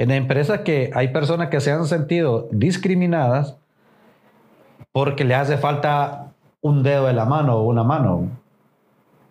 en 0.00 0.10
empresas 0.10 0.60
que 0.60 0.90
hay 0.94 1.08
personas 1.08 1.48
que 1.48 1.60
se 1.60 1.70
han 1.70 1.86
sentido 1.86 2.48
discriminadas 2.50 3.56
porque 4.92 5.24
le 5.24 5.34
hace 5.34 5.56
falta 5.56 6.32
un 6.60 6.82
dedo 6.82 7.06
de 7.06 7.12
la 7.12 7.26
mano 7.26 7.58
o 7.58 7.64
una 7.64 7.84
mano. 7.84 8.28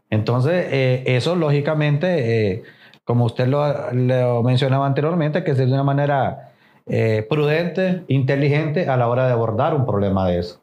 Entonces, 0.10 0.68
eh, 0.72 1.04
eso 1.06 1.36
lógicamente... 1.36 2.54
Eh, 2.54 2.64
como 3.10 3.26
usted 3.26 3.48
lo, 3.48 4.44
mencionaba 4.44 4.86
anteriormente, 4.86 5.44
que 5.44 5.50
es 5.50 5.58
de 5.58 5.66
una 5.66 5.82
manera 5.82 6.52
eh, 6.86 7.26
prudente, 7.28 8.04
inteligente 8.08 8.88
a 8.88 8.98
la 8.98 9.08
hora 9.08 9.26
de 9.26 9.32
abordar 9.32 9.74
un 9.74 9.88
problema 9.88 10.28
de 10.28 10.38
eso. 10.38 10.62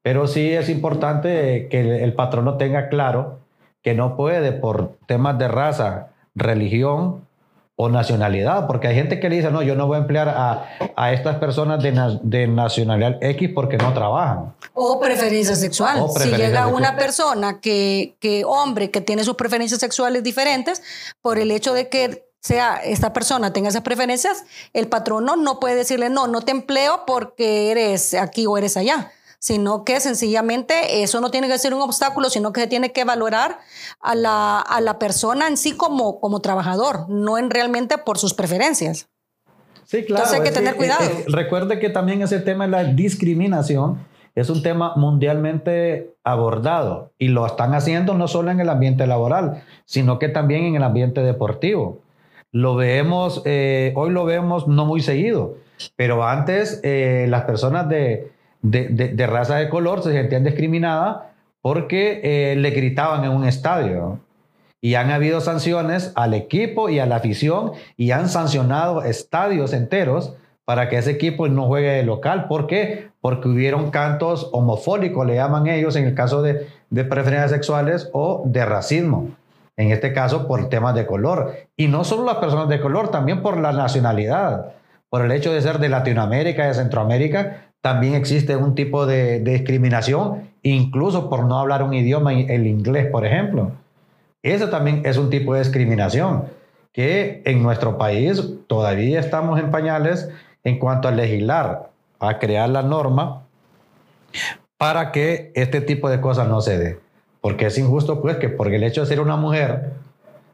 Pero 0.00 0.26
sí 0.28 0.50
es 0.50 0.70
importante 0.70 1.68
que 1.70 2.02
el, 2.02 2.14
patrono 2.14 2.56
tenga 2.56 2.88
claro 2.88 3.40
que 3.82 3.92
no 3.92 4.16
puede 4.16 4.52
por 4.52 4.96
temas 5.06 5.36
de 5.36 5.46
raza, 5.48 6.08
religión 6.34 7.27
o 7.80 7.88
nacionalidad, 7.88 8.66
porque 8.66 8.88
hay 8.88 8.96
gente 8.96 9.20
que 9.20 9.28
le 9.28 9.36
dice, 9.36 9.52
no, 9.52 9.62
yo 9.62 9.76
no 9.76 9.86
voy 9.86 9.98
a 9.98 10.00
emplear 10.00 10.28
a, 10.28 10.68
a 10.96 11.12
estas 11.12 11.36
personas 11.36 11.80
de, 11.80 11.92
de, 12.24 12.48
nacionalidad 12.48 13.22
X 13.22 13.50
porque 13.54 13.76
no 13.76 13.94
trabajan. 13.94 14.52
O 14.74 14.98
preferencia 14.98 15.54
sexual. 15.54 16.04
si 16.16 16.28
llega 16.28 16.66
una 16.66 16.96
persona 16.96 17.60
que, 17.60 18.16
que, 18.18 18.44
hombre, 18.44 18.90
que 18.90 19.00
tiene 19.00 19.22
sus 19.22 19.36
preferencias 19.36 19.78
sexuales 19.78 20.24
diferentes, 20.24 20.82
por 21.22 21.38
el 21.38 21.52
hecho 21.52 21.72
de 21.72 21.88
que 21.88 22.26
sea 22.40 22.80
esta 22.82 23.12
persona 23.12 23.52
tenga 23.52 23.68
esas 23.68 23.82
preferencias, 23.82 24.44
el 24.72 24.88
patrono 24.88 25.36
no 25.36 25.60
puede 25.60 25.76
decirle, 25.76 26.10
no, 26.10 26.26
no 26.26 26.40
te 26.42 26.50
empleo 26.50 27.04
porque 27.06 27.70
eres 27.70 28.12
aquí 28.14 28.44
o 28.46 28.58
eres 28.58 28.76
allá 28.76 29.12
sino 29.38 29.84
que 29.84 30.00
sencillamente 30.00 31.02
eso 31.02 31.20
no 31.20 31.30
tiene 31.30 31.48
que 31.48 31.58
ser 31.58 31.74
un 31.74 31.80
obstáculo, 31.80 32.30
sino 32.30 32.52
que 32.52 32.62
se 32.62 32.66
tiene 32.66 32.92
que 32.92 33.04
valorar 33.04 33.58
a 34.00 34.14
la, 34.14 34.60
a 34.60 34.80
la 34.80 34.98
persona 34.98 35.46
en 35.46 35.56
sí 35.56 35.72
como, 35.76 36.20
como 36.20 36.40
trabajador, 36.40 37.08
no 37.08 37.38
en 37.38 37.50
realmente 37.50 37.98
por 37.98 38.18
sus 38.18 38.34
preferencias. 38.34 39.08
Sí, 39.84 40.04
claro. 40.04 40.24
Entonces 40.24 40.40
hay 40.40 40.46
que 40.46 40.54
tener 40.54 40.76
cuidado. 40.76 41.02
recuerde 41.28 41.78
que 41.78 41.88
también 41.88 42.20
ese 42.20 42.40
tema 42.40 42.64
de 42.64 42.70
la 42.70 42.84
discriminación 42.84 44.06
es 44.34 44.50
un 44.50 44.62
tema 44.62 44.94
mundialmente 44.96 46.14
abordado 46.22 47.12
y 47.18 47.28
lo 47.28 47.46
están 47.46 47.74
haciendo 47.74 48.14
no 48.14 48.28
solo 48.28 48.50
en 48.50 48.60
el 48.60 48.68
ambiente 48.68 49.06
laboral, 49.06 49.64
sino 49.84 50.18
que 50.18 50.28
también 50.28 50.64
en 50.64 50.76
el 50.76 50.82
ambiente 50.82 51.22
deportivo. 51.22 52.02
Lo 52.52 52.76
vemos, 52.76 53.42
eh, 53.46 53.92
hoy 53.96 54.10
lo 54.10 54.24
vemos 54.24 54.68
no 54.68 54.84
muy 54.84 55.00
seguido, 55.00 55.56
pero 55.96 56.24
antes 56.24 56.80
eh, 56.82 57.26
las 57.28 57.42
personas 57.44 57.88
de, 57.88 58.30
de, 58.62 59.26
raza 59.26 59.56
de 59.56 59.68
color 59.68 60.02
se 60.02 60.12
sentían 60.12 60.44
discriminadas 60.44 61.18
porque 61.60 62.20
eh, 62.22 62.56
le 62.56 62.70
gritaban 62.70 63.24
en 63.24 63.30
un 63.30 63.46
estadio. 63.46 64.20
Y 64.80 64.94
han 64.94 65.10
habido 65.10 65.40
sanciones 65.40 66.12
al 66.14 66.34
equipo 66.34 66.88
y 66.88 67.00
a 67.00 67.06
la 67.06 67.16
afición 67.16 67.72
y 67.96 68.12
han 68.12 68.28
sancionado 68.28 69.02
estadios 69.02 69.72
enteros 69.72 70.34
para 70.64 70.88
que 70.88 70.98
ese 70.98 71.10
equipo 71.10 71.48
no 71.48 71.66
juegue 71.66 71.88
de 71.88 72.02
local. 72.04 72.46
¿Por 72.46 72.66
qué? 72.66 73.08
Porque 73.20 73.48
hubieron 73.48 73.90
cantos 73.90 74.50
homofóbicos, 74.52 75.26
le 75.26 75.34
llaman 75.34 75.66
ellos, 75.66 75.96
en 75.96 76.04
el 76.04 76.14
caso 76.14 76.42
de, 76.42 76.68
de 76.90 77.04
preferencias 77.04 77.50
sexuales 77.50 78.08
o 78.12 78.42
de 78.44 78.64
racismo. 78.64 79.30
En 79.76 79.90
este 79.90 80.12
caso, 80.12 80.46
por 80.46 80.68
temas 80.68 80.94
de 80.94 81.06
color. 81.06 81.54
Y 81.76 81.88
no 81.88 82.04
solo 82.04 82.24
las 82.24 82.36
personas 82.36 82.68
de 82.68 82.80
color, 82.80 83.10
también 83.10 83.42
por 83.42 83.56
la 83.58 83.72
nacionalidad, 83.72 84.72
por 85.10 85.24
el 85.24 85.32
hecho 85.32 85.52
de 85.52 85.62
ser 85.62 85.78
de 85.78 85.88
Latinoamérica, 85.88 86.66
de 86.66 86.74
Centroamérica, 86.74 87.68
también 87.80 88.14
existe 88.14 88.56
un 88.56 88.74
tipo 88.74 89.06
de, 89.06 89.40
discriminación, 89.40 90.50
incluso 90.62 91.30
por 91.30 91.44
no 91.44 91.58
hablar 91.58 91.82
un 91.82 91.94
idioma, 91.94 92.32
el 92.32 92.66
inglés, 92.66 93.06
por 93.10 93.24
ejemplo. 93.24 93.72
Eso 94.42 94.68
también 94.68 95.02
es 95.04 95.16
un 95.16 95.30
tipo 95.30 95.54
de 95.54 95.60
discriminación 95.60 96.44
que 96.92 97.42
en 97.44 97.62
nuestro 97.62 97.96
país 97.98 98.42
todavía 98.66 99.20
estamos 99.20 99.58
en 99.60 99.70
pañales 99.70 100.28
en 100.64 100.78
cuanto 100.78 101.08
a 101.08 101.12
legislar, 101.12 101.90
a 102.18 102.38
crear 102.38 102.68
la 102.68 102.82
norma 102.82 103.42
para 104.76 105.12
que 105.12 105.52
este 105.54 105.80
tipo 105.80 106.08
de 106.08 106.20
cosas 106.20 106.48
no 106.48 106.60
se 106.60 106.78
dé. 106.78 107.00
Porque 107.40 107.66
es 107.66 107.78
injusto, 107.78 108.20
pues, 108.20 108.36
que 108.36 108.48
por 108.48 108.72
el 108.72 108.82
hecho 108.82 109.02
de 109.02 109.06
ser 109.06 109.20
una 109.20 109.36
mujer 109.36 109.92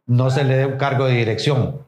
no 0.06 0.30
se 0.30 0.44
le 0.44 0.56
dé 0.56 0.66
un 0.66 0.76
cargo 0.76 1.06
de 1.06 1.14
dirección 1.14 1.78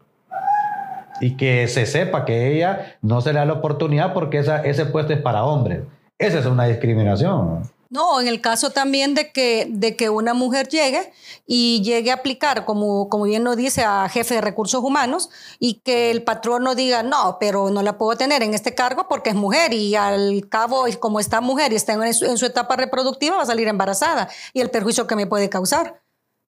y 1.20 1.37
que 1.37 1.68
se 1.68 1.87
sepa 1.87 2.25
que 2.25 2.52
ella 2.54 2.96
no 3.02 3.20
se 3.20 3.32
le 3.32 3.38
da 3.38 3.46
la 3.46 3.54
oportunidad 3.54 4.12
porque 4.12 4.38
esa, 4.38 4.62
ese 4.62 4.87
puesto 4.87 5.12
es 5.12 5.20
para 5.20 5.44
hombres. 5.44 5.80
Esa 6.18 6.38
es 6.38 6.46
una 6.46 6.64
discriminación. 6.64 7.62
No, 7.88 8.20
en 8.20 8.26
el 8.26 8.40
caso 8.40 8.70
también 8.70 9.14
de 9.14 9.30
que, 9.30 9.68
de 9.70 9.94
que 9.94 10.11
una 10.11 10.35
mujer 10.35 10.68
llegue 10.68 11.12
y 11.46 11.82
llegue 11.82 12.11
a 12.11 12.14
aplicar, 12.14 12.64
como, 12.64 13.08
como 13.08 13.25
bien 13.25 13.44
lo 13.44 13.54
dice, 13.54 13.85
a 13.85 14.08
jefe 14.08 14.35
de 14.35 14.40
recursos 14.40 14.82
humanos 14.82 15.30
y 15.61 15.75
que 15.85 16.11
el 16.11 16.25
patrón 16.25 16.64
no 16.64 16.75
diga, 16.75 17.04
no, 17.04 17.37
pero 17.38 17.70
no 17.70 17.82
la 17.82 17.96
puedo 17.96 18.16
tener 18.16 18.42
en 18.42 18.54
este 18.54 18.75
cargo 18.75 19.06
porque 19.08 19.30
es 19.30 19.37
mujer 19.37 19.73
y 19.73 19.94
al 19.94 20.49
cabo, 20.49 20.85
como 20.99 21.20
está 21.20 21.40
mujer 21.40 21.73
y 21.73 21.76
está 21.76 21.92
en 21.92 22.12
su, 22.12 22.25
en 22.25 22.38
su 22.38 22.46
etapa 22.46 22.75
reproductiva, 22.75 23.37
va 23.37 23.42
a 23.42 23.46
salir 23.46 23.68
embarazada 23.68 24.28
y 24.52 24.61
el 24.61 24.70
perjuicio 24.70 25.06
que 25.06 25.14
me 25.14 25.28
puede 25.28 25.49
causar 25.49 26.00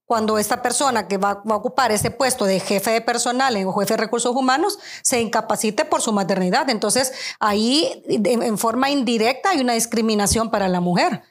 cuando 0.09 0.39
esta 0.39 0.63
persona 0.63 1.07
que 1.07 1.19
va, 1.19 1.43
a 1.47 1.55
ocupar 1.55 1.93
ese 1.93 2.11
puesto 2.11 2.47
de 2.47 2.61
jefe 2.61 2.93
de 2.93 3.03
personal 3.03 3.55
o 3.67 3.73
jefe 3.75 3.93
de 3.93 3.99
recursos 3.99 4.35
humanos 4.35 4.79
se 5.03 5.21
incapacite 5.21 5.85
por 5.85 6.01
su 6.01 6.15
maternidad. 6.15 6.71
Entonces, 6.71 7.13
ahí 7.39 8.03
en, 8.09 8.57
forma 8.57 8.89
indirecta 8.89 9.51
hay 9.51 9.61
una 9.61 9.75
discriminación 9.75 10.51
para 10.51 10.67
la 10.67 10.81
mujer. 10.81 11.25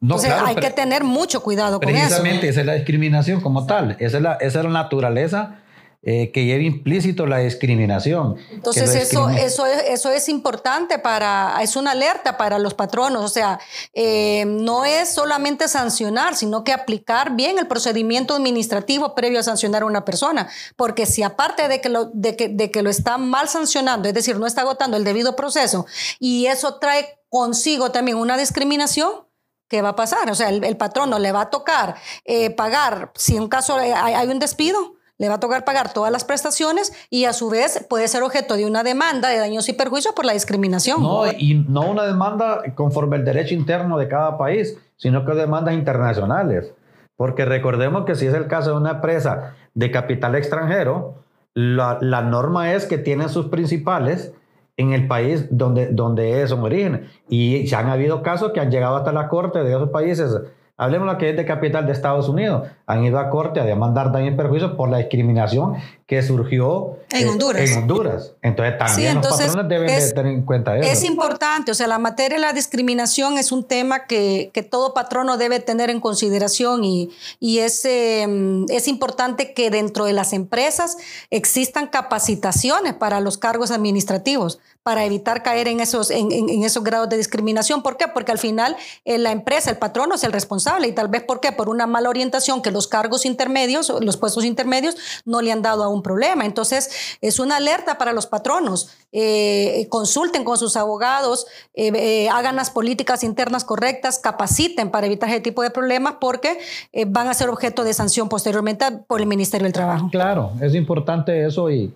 Entonces, 0.00 0.32
hay 0.32 0.54
que 0.54 0.70
tener 0.70 1.02
mucho 1.02 1.42
cuidado 1.42 1.80
con 1.80 1.88
eso. 1.88 1.98
Precisamente, 1.98 2.48
esa 2.48 2.60
es 2.60 2.66
la 2.66 2.74
discriminación 2.74 3.40
como 3.40 3.66
tal. 3.66 3.96
Esa 3.98 4.18
es 4.18 4.22
la, 4.22 4.34
esa 4.34 4.58
es 4.60 4.64
la 4.66 4.70
naturaleza 4.70 5.58
eh, 6.04 6.32
que 6.32 6.44
lleva 6.44 6.64
implícito 6.64 7.26
la 7.26 7.38
discriminación. 7.38 8.36
Entonces 8.50 8.92
eso, 8.96 9.28
eso, 9.28 9.66
es, 9.66 9.84
eso 9.88 10.10
es 10.10 10.28
importante 10.28 10.98
para, 10.98 11.56
es 11.62 11.76
una 11.76 11.92
alerta 11.92 12.36
para 12.36 12.58
los 12.58 12.74
patronos, 12.74 13.24
o 13.24 13.28
sea, 13.28 13.60
eh, 13.94 14.44
no 14.44 14.84
es 14.84 15.14
solamente 15.14 15.68
sancionar, 15.68 16.34
sino 16.34 16.64
que 16.64 16.72
aplicar 16.72 17.36
bien 17.36 17.56
el 17.56 17.68
procedimiento 17.68 18.34
administrativo 18.34 19.14
previo 19.14 19.38
a 19.38 19.44
sancionar 19.44 19.82
a 19.82 19.86
una 19.86 20.04
persona, 20.04 20.48
porque 20.74 21.06
si 21.06 21.22
aparte 21.22 21.68
de 21.68 21.80
que 21.80 21.88
lo, 21.88 22.06
de 22.06 22.34
que, 22.34 22.48
de 22.48 22.72
que 22.72 22.82
lo 22.82 22.90
está 22.90 23.16
mal 23.16 23.48
sancionando, 23.48 24.08
es 24.08 24.14
decir, 24.14 24.40
no 24.40 24.48
está 24.48 24.62
agotando 24.62 24.96
el 24.96 25.04
debido 25.04 25.36
proceso, 25.36 25.86
y 26.18 26.46
eso 26.46 26.80
trae 26.80 27.16
consigo 27.28 27.92
también 27.92 28.16
una 28.16 28.36
discriminación, 28.36 29.28
¿qué 29.68 29.82
va 29.82 29.90
a 29.90 29.96
pasar? 29.96 30.28
O 30.32 30.34
sea, 30.34 30.48
el, 30.48 30.64
el 30.64 30.76
patrono 30.76 31.20
le 31.20 31.30
va 31.30 31.42
a 31.42 31.50
tocar 31.50 31.94
eh, 32.24 32.50
pagar, 32.50 33.12
si 33.14 33.36
en 33.36 33.44
un 33.44 33.48
caso 33.48 33.76
hay, 33.76 33.92
hay 33.92 34.26
un 34.26 34.40
despido, 34.40 34.96
le 35.22 35.28
va 35.28 35.36
a 35.36 35.40
tocar 35.40 35.64
pagar 35.64 35.92
todas 35.92 36.10
las 36.10 36.24
prestaciones 36.24 36.92
y 37.08 37.26
a 37.26 37.32
su 37.32 37.48
vez 37.48 37.86
puede 37.88 38.08
ser 38.08 38.24
objeto 38.24 38.56
de 38.56 38.66
una 38.66 38.82
demanda 38.82 39.28
de 39.28 39.38
daños 39.38 39.68
y 39.68 39.72
perjuicios 39.72 40.16
por 40.16 40.24
la 40.24 40.32
discriminación. 40.32 41.00
No, 41.00 41.30
y 41.30 41.54
no 41.54 41.82
una 41.82 42.02
demanda 42.02 42.60
conforme 42.74 43.18
el 43.18 43.24
derecho 43.24 43.54
interno 43.54 43.98
de 43.98 44.08
cada 44.08 44.36
país, 44.36 44.76
sino 44.96 45.24
que 45.24 45.34
demandas 45.34 45.74
internacionales. 45.74 46.74
Porque 47.16 47.44
recordemos 47.44 48.04
que 48.04 48.16
si 48.16 48.26
es 48.26 48.34
el 48.34 48.48
caso 48.48 48.70
de 48.70 48.78
una 48.78 48.90
empresa 48.90 49.54
de 49.74 49.92
capital 49.92 50.34
extranjero, 50.34 51.14
la, 51.54 51.98
la 52.00 52.22
norma 52.22 52.72
es 52.72 52.86
que 52.86 52.98
tienen 52.98 53.28
sus 53.28 53.46
principales 53.46 54.32
en 54.76 54.92
el 54.92 55.06
país 55.06 55.46
donde, 55.50 55.86
donde 55.86 56.42
es 56.42 56.50
su 56.50 56.60
origen. 56.60 57.06
Y 57.28 57.64
ya 57.66 57.78
han 57.78 57.90
habido 57.90 58.24
casos 58.24 58.50
que 58.50 58.58
han 58.58 58.72
llegado 58.72 58.96
hasta 58.96 59.12
la 59.12 59.28
corte 59.28 59.62
de 59.62 59.70
esos 59.70 59.90
países 59.90 60.36
Hablemos 60.82 61.06
de 61.06 61.12
lo 61.12 61.18
que 61.18 61.30
es 61.30 61.36
de 61.36 61.44
capital 61.44 61.86
de 61.86 61.92
Estados 61.92 62.28
Unidos. 62.28 62.68
Han 62.86 63.04
ido 63.04 63.20
a 63.20 63.30
corte 63.30 63.60
a 63.60 63.64
demandar 63.64 64.10
daño 64.10 64.32
y 64.32 64.34
perjuicio 64.34 64.76
por 64.76 64.90
la 64.90 64.98
discriminación 64.98 65.74
que 66.12 66.22
surgió 66.22 66.98
en, 67.10 67.26
Honduras. 67.26 67.70
en 67.70 67.78
Honduras. 67.78 68.32
Entonces 68.42 68.76
también 68.76 69.14
los 69.14 69.26
patrones 69.28 69.66
deben 69.66 69.86
de 69.86 70.12
tener 70.12 70.32
en 70.34 70.42
cuenta 70.42 70.76
eso. 70.76 70.86
Es 70.86 71.04
importante, 71.04 71.70
o 71.70 71.74
sea, 71.74 71.86
la 71.86 71.98
materia 71.98 72.36
de 72.36 72.42
la 72.42 72.52
discriminación 72.52 73.38
es 73.38 73.50
un 73.50 73.64
tema 73.64 74.04
que, 74.04 74.50
que 74.52 74.62
todo 74.62 74.92
patrono 74.92 75.38
debe 75.38 75.58
tener 75.58 75.88
en 75.88 76.00
consideración 76.00 76.84
y, 76.84 77.08
y 77.40 77.60
es, 77.60 77.86
em, 77.86 78.66
es 78.68 78.88
importante 78.88 79.54
que 79.54 79.70
dentro 79.70 80.04
de 80.04 80.12
las 80.12 80.34
empresas 80.34 80.98
existan 81.30 81.86
capacitaciones 81.86 82.92
para 82.92 83.20
los 83.20 83.38
cargos 83.38 83.70
administrativos 83.70 84.58
para 84.82 85.04
evitar 85.04 85.42
caer 85.42 85.68
en 85.68 85.80
esos, 85.80 86.10
en, 86.10 86.32
en, 86.32 86.64
esos 86.64 86.82
grados 86.82 87.08
de 87.08 87.16
discriminación. 87.16 87.82
¿Por 87.82 87.96
qué? 87.96 88.08
Porque 88.08 88.32
al 88.32 88.38
final 88.38 88.76
eh, 89.04 89.16
la 89.16 89.30
empresa, 89.30 89.70
el 89.70 89.78
patrono 89.78 90.16
es 90.16 90.24
el 90.24 90.32
responsable 90.32 90.88
y 90.88 90.92
tal 90.92 91.08
vez 91.08 91.22
¿por 91.22 91.40
qué? 91.40 91.52
Por 91.52 91.68
una 91.68 91.86
mala 91.86 92.08
orientación 92.08 92.62
que 92.62 92.72
los 92.72 92.88
cargos 92.88 93.24
intermedios, 93.24 93.92
los 94.00 94.16
puestos 94.16 94.44
intermedios 94.44 94.96
no 95.24 95.40
le 95.40 95.52
han 95.52 95.62
dado 95.62 95.84
a 95.84 95.88
un 95.88 96.01
problema. 96.02 96.44
Entonces 96.44 97.16
es 97.20 97.38
una 97.38 97.56
alerta 97.56 97.98
para 97.98 98.12
los 98.12 98.26
patronos. 98.26 98.90
Eh, 99.12 99.86
consulten 99.90 100.44
con 100.44 100.58
sus 100.58 100.76
abogados, 100.76 101.46
eh, 101.74 102.28
hagan 102.30 102.56
las 102.56 102.70
políticas 102.70 103.24
internas 103.24 103.64
correctas, 103.64 104.18
capaciten 104.18 104.90
para 104.90 105.06
evitar 105.06 105.28
ese 105.28 105.40
tipo 105.40 105.62
de 105.62 105.70
problemas 105.70 106.14
porque 106.20 106.58
van 107.06 107.28
a 107.28 107.34
ser 107.34 107.48
objeto 107.48 107.84
de 107.84 107.94
sanción 107.94 108.28
posteriormente 108.28 108.84
por 109.06 109.20
el 109.20 109.26
Ministerio 109.26 109.64
del 109.64 109.72
Trabajo. 109.72 110.08
Claro, 110.10 110.52
es 110.60 110.74
importante 110.74 111.46
eso 111.46 111.70
y 111.70 111.92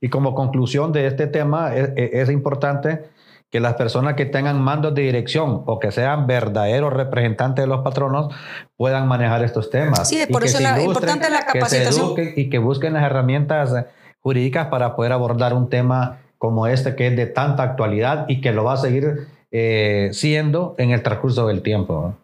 y 0.00 0.08
como 0.08 0.34
conclusión 0.34 0.92
de 0.92 1.06
este 1.06 1.26
tema, 1.26 1.74
es, 1.74 1.90
es, 1.96 2.30
importante 2.30 3.10
que 3.50 3.60
las 3.60 3.74
personas 3.74 4.14
que 4.14 4.26
tengan 4.26 4.60
mandos 4.60 4.94
de 4.94 5.02
dirección 5.02 5.62
o 5.66 5.78
que 5.78 5.90
sean 5.90 6.26
verdaderos 6.26 6.92
representantes 6.92 7.64
de 7.64 7.66
los 7.66 7.82
patronos 7.82 8.34
puedan 8.76 9.08
manejar 9.08 9.42
estos 9.42 9.70
temas. 9.70 10.08
Sí, 10.08 10.22
por 10.30 10.44
eso 10.44 10.58
es 10.58 10.84
importante 10.84 11.30
la 11.30 11.46
capacitación. 11.46 12.14
y 12.36 12.50
que 12.50 12.58
busquen 12.58 12.92
las 12.92 13.04
herramientas 13.04 13.86
jurídicas 14.20 14.66
para 14.66 14.94
poder 14.94 15.12
abordar 15.12 15.54
un 15.54 15.70
tema 15.70 16.18
como 16.36 16.66
este 16.66 16.94
que 16.94 17.08
es 17.08 17.16
de 17.16 17.26
tanta 17.26 17.62
actualidad 17.62 18.26
y 18.28 18.40
que 18.40 18.52
lo 18.52 18.64
va 18.64 18.74
a 18.74 18.76
seguir 18.76 19.26
eh, 19.50 20.10
siendo 20.12 20.74
en 20.78 20.90
el 20.90 21.02
transcurso 21.02 21.46
del 21.46 21.62
tiempo. 21.62 22.14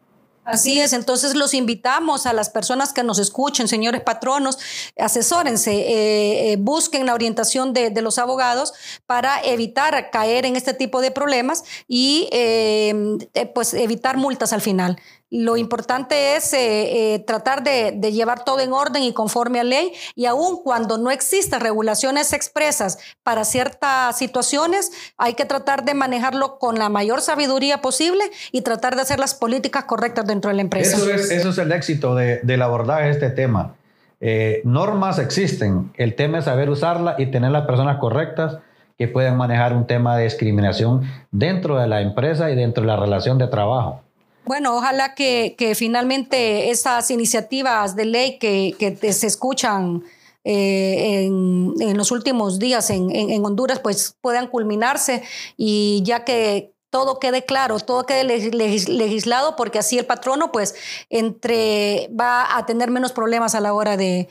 Así 0.44 0.80
es, 0.80 0.92
entonces 0.92 1.34
los 1.34 1.54
invitamos 1.54 2.26
a 2.26 2.32
las 2.34 2.50
personas 2.50 2.92
que 2.92 3.02
nos 3.02 3.18
escuchen, 3.18 3.66
señores 3.66 4.02
patronos, 4.02 4.58
asesórense, 4.98 5.72
eh, 5.72 6.52
eh, 6.52 6.56
busquen 6.58 7.06
la 7.06 7.14
orientación 7.14 7.72
de, 7.72 7.90
los 8.02 8.18
abogados 8.18 8.74
para 9.06 9.40
evitar 9.42 10.10
caer 10.10 10.44
en 10.44 10.56
este 10.56 10.74
tipo 10.74 11.00
de 11.00 11.10
problemas 11.10 11.64
y 11.88 12.28
eh, 12.32 13.26
pues 13.54 13.72
evitar 13.72 14.18
multas 14.18 14.52
al 14.52 14.60
final. 14.60 14.98
Lo 15.31 15.57
importante 15.57 16.37
es 16.37 16.52
eh, 16.52 17.14
eh, 17.14 17.19
tratar 17.19 17.64
de, 17.64 17.99
llevar 18.12 18.45
todo 18.45 18.61
en 18.61 18.73
orden 18.73 19.02
y 19.02 19.12
conforme 19.12 19.59
a 19.59 19.64
ley 19.64 19.93
y 20.14 20.26
aun 20.26 20.62
cuando 20.62 20.97
no 20.99 21.11
existan 21.11 21.61
regulaciones 21.61 22.33
expresas 22.33 22.99
para 23.23 23.45
ciertas 23.45 24.16
situaciones, 24.16 24.93
hay 25.16 25.35
que 25.35 25.45
tratar 25.45 25.85
de 25.85 25.95
manejarlo 25.95 26.59
con 26.59 26.78
la 26.78 26.88
mayor 26.88 27.21
sabiduría 27.21 27.81
posible 27.81 28.25
y 28.52 28.61
tratar 28.61 28.95
de 28.95 29.02
hacer 29.02 29.19
las 29.19 29.35
políticas 29.35 29.85
correctas 29.85 30.26
dentro 30.26 30.50
de 30.50 30.57
la 30.57 30.62
empresa. 30.62 30.97
Eso 30.97 31.11
es, 31.11 31.31
eso 31.31 31.50
es 31.50 31.59
el 31.59 31.73
éxito 31.73 32.14
de, 32.14 32.40
del 32.43 32.62
abordaje 32.62 33.07
de 33.07 33.11
este 33.11 33.31
tema. 33.31 33.75
Eh, 34.21 34.62
normas 34.64 35.19
existen, 35.19 35.90
el 35.97 36.14
tema 36.14 36.38
es 36.38 36.45
saber 36.45 36.71
usarla 36.71 37.16
y 37.19 37.26
tener 37.26 37.50
las 37.50 37.66
personas 37.66 37.99
correctas 37.99 38.59
que 38.97 39.09
puedan 39.09 39.37
manejar 39.37 39.75
un 39.75 39.87
tema 39.87 40.16
de 40.16 40.25
discriminación 40.25 41.02
dentro 41.33 41.78
de 41.78 41.88
la 41.88 42.00
empresa 42.00 42.50
y 42.50 42.54
dentro 42.54 42.83
de 42.83 42.87
la 42.87 42.97
relación 42.97 43.38
de 43.38 43.49
trabajo. 43.49 44.03
Bueno, 44.46 44.76
ojalá 44.76 45.14
que, 45.14 45.72
finalmente 45.74 46.70
esas 46.70 47.10
iniciativas 47.10 47.96
de 47.96 48.04
ley 48.04 48.38
que, 48.38 48.98
se 49.12 49.26
escuchan 49.26 50.04
eh, 50.44 51.24
en, 51.24 51.96
los 51.96 52.10
últimos 52.10 52.58
días 52.58 52.90
en, 52.90 53.44
Honduras, 53.44 53.80
pues 53.80 54.16
puedan 54.20 54.48
culminarse 54.48 55.22
y 55.56 56.02
ya 56.04 56.24
que 56.24 56.72
todo 56.90 57.18
quede 57.18 57.44
claro, 57.44 57.80
todo 57.80 58.06
quede 58.06 58.22
legislado, 58.22 59.56
porque 59.56 59.80
así 59.80 59.98
el 59.98 60.06
patrono, 60.06 60.52
pues, 60.52 60.76
entre 61.10 62.08
va 62.08 62.56
a 62.56 62.66
tener 62.66 62.90
menos 62.90 63.12
problemas 63.12 63.54
a 63.54 63.60
la 63.60 63.74
hora 63.74 63.96
de, 63.96 64.28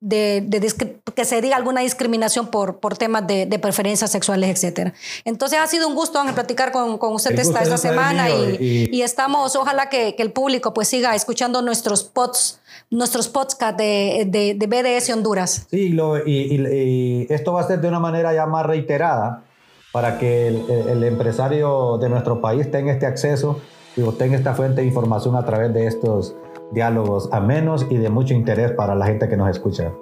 que 0.00 1.24
se 1.24 1.40
diga 1.40 1.56
alguna 1.56 1.80
discriminación 1.80 2.48
por, 2.48 2.80
por 2.80 2.98
temas 2.98 3.26
de, 3.26 3.58
preferencias 3.58 4.10
sexuales, 4.10 4.50
etcétera. 4.50 4.92
Entonces 5.24 5.58
ha 5.58 5.66
sido 5.66 5.88
un 5.88 5.94
gusto 5.94 6.22
platicar 6.34 6.70
con, 6.70 6.98
con 6.98 7.14
usted 7.14 7.38
esta, 7.38 7.62
esta 7.62 7.78
semana 7.78 8.28
y, 8.28 8.88
y, 8.92 9.02
estamos, 9.02 9.56
ojalá 9.56 9.88
que, 9.88 10.14
que, 10.14 10.22
el 10.22 10.32
público 10.32 10.74
pues 10.74 10.88
siga 10.88 11.14
escuchando 11.14 11.62
nuestros 11.62 12.04
pods, 12.04 12.60
nuestros 12.90 13.28
podcasts 13.28 13.78
de, 13.78 14.26
de, 14.28 14.54
de 14.54 14.66
BDS 14.66 15.10
Honduras. 15.10 15.66
Sí, 15.70 15.88
lo, 15.88 16.18
y, 16.18 17.26
esto 17.30 17.54
va 17.54 17.62
a 17.62 17.66
ser 17.66 17.80
de 17.80 17.88
una 17.88 18.00
manera 18.00 18.34
ya 18.34 18.44
más 18.46 18.66
reiterada 18.66 19.44
para 19.92 20.18
que 20.18 20.48
el, 20.48 20.70
el 20.90 21.04
empresario 21.04 21.96
de 21.96 22.10
nuestro 22.10 22.42
país 22.42 22.70
tenga 22.70 22.92
este 22.92 23.06
acceso 23.06 23.60
y 23.96 24.02
obtenga 24.02 24.36
esta 24.36 24.54
fuente 24.54 24.82
de 24.82 24.86
información 24.86 25.36
a 25.36 25.44
través 25.46 25.72
de 25.72 25.86
estos 25.86 26.34
diálogos 26.72 27.28
amenos 27.32 27.86
y 27.88 27.96
de 27.96 28.10
mucho 28.10 28.34
interés 28.34 28.72
para 28.72 28.94
la 28.94 29.06
gente 29.06 29.28
que 29.28 29.36
nos 29.36 29.48
escucha. 29.50 29.92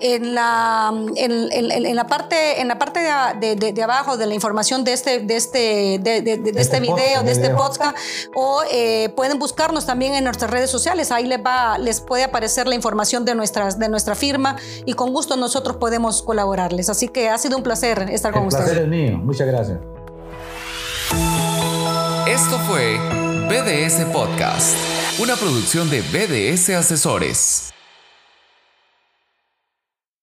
En 0.00 0.34
la, 0.34 0.92
en, 1.16 1.48
en, 1.50 1.96
la 1.96 2.06
parte, 2.06 2.60
en 2.60 2.68
la 2.68 2.78
parte 2.78 3.00
de, 3.00 3.56
de, 3.56 3.72
de, 3.72 3.82
abajo 3.82 4.16
de 4.16 4.26
la 4.26 4.34
información 4.34 4.84
de 4.84 4.92
este, 4.92 5.20
de 5.20 5.36
este, 5.36 5.98
de, 6.00 6.18
este, 6.18 6.60
este 6.60 6.80
video, 6.80 7.22
de 7.22 7.32
este 7.32 7.50
podcast, 7.50 7.96
o 8.34 8.62
eh, 8.70 9.08
pueden 9.16 9.38
buscarnos 9.38 9.86
también 9.86 10.14
en 10.14 10.24
nuestras 10.24 10.50
redes 10.50 10.70
sociales. 10.70 11.10
Ahí 11.10 11.26
les, 11.26 11.40
va, 11.40 11.78
les 11.78 12.00
puede 12.00 12.24
aparecer 12.24 12.68
la 12.68 12.74
información 12.74 13.24
de, 13.24 13.34
nuestras, 13.34 13.78
de 13.78 13.88
nuestra 13.88 14.14
firma 14.14 14.56
y 14.84 14.94
con 14.94 15.12
gusto 15.12 15.36
nosotros 15.36 15.76
podemos 15.76 16.22
colaborarles. 16.22 16.88
Así 16.88 17.08
que 17.08 17.28
ha 17.28 17.38
sido 17.38 17.56
un 17.56 17.62
placer 17.62 18.08
estar 18.10 18.32
con 18.32 18.46
ustedes. 18.46 18.70
El 18.70 18.74
placer 18.74 18.84
es 18.84 19.10
mío. 19.10 19.18
Muchas 19.18 19.46
gracias. 19.46 19.78
Esto 22.26 22.58
fue 22.58 22.98
BDS 23.48 24.04
Podcast 24.12 24.97
una 25.18 25.34
producción 25.34 25.90
de 25.90 26.00
BDS 26.00 26.70
Asesores. 26.70 27.72